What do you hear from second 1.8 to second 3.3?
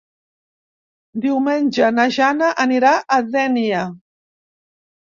na Jana anirà a